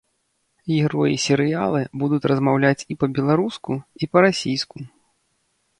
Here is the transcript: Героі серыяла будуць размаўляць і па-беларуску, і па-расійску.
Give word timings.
Героі 0.75 1.17
серыяла 1.25 1.79
будуць 2.05 2.29
размаўляць 2.33 2.85
і 2.95 2.99
па-беларуску, 3.03 3.71
і 4.05 4.13
па-расійску. 4.17 4.77